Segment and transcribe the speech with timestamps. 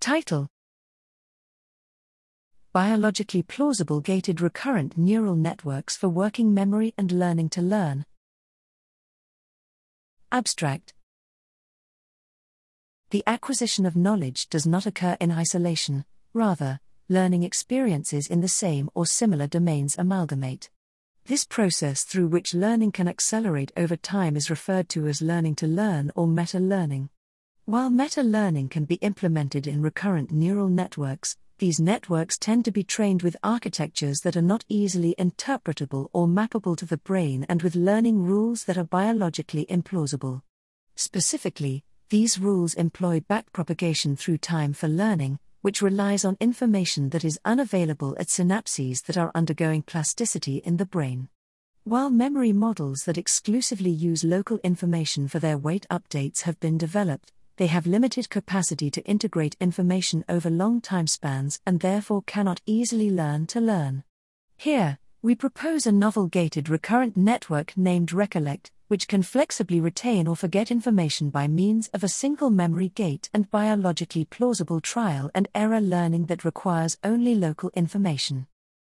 [0.00, 0.48] Title
[2.72, 8.06] Biologically plausible gated recurrent neural networks for working memory and learning to learn.
[10.30, 10.94] Abstract
[13.10, 16.78] The acquisition of knowledge does not occur in isolation, rather,
[17.08, 20.70] learning experiences in the same or similar domains amalgamate.
[21.24, 25.66] This process through which learning can accelerate over time is referred to as learning to
[25.66, 27.10] learn or meta learning.
[27.68, 32.82] While meta learning can be implemented in recurrent neural networks, these networks tend to be
[32.82, 37.76] trained with architectures that are not easily interpretable or mappable to the brain and with
[37.76, 40.40] learning rules that are biologically implausible.
[40.96, 47.38] Specifically, these rules employ backpropagation through time for learning, which relies on information that is
[47.44, 51.28] unavailable at synapses that are undergoing plasticity in the brain.
[51.84, 57.30] While memory models that exclusively use local information for their weight updates have been developed,
[57.58, 63.10] they have limited capacity to integrate information over long time spans and therefore cannot easily
[63.10, 64.04] learn to learn.
[64.56, 70.36] Here, we propose a novel gated recurrent network named Recollect, which can flexibly retain or
[70.36, 75.80] forget information by means of a single memory gate and biologically plausible trial and error
[75.80, 78.46] learning that requires only local information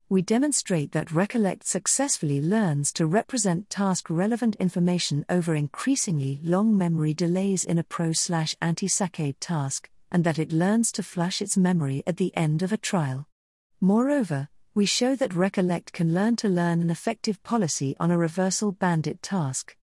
[0.10, 7.14] we demonstrate that Recollect successfully learns to represent task relevant information over increasingly long memory
[7.14, 8.14] delays in a pro
[8.62, 12.72] anti saccade task, and that it learns to flush its memory at the end of
[12.72, 13.28] a trial.
[13.82, 18.72] Moreover, we show that Recollect can learn to learn an effective policy on a reversal
[18.72, 19.76] bandit task.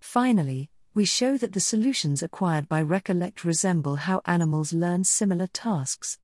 [0.00, 6.18] Finally, we show that the solutions acquired by Recollect resemble how animals learn similar tasks.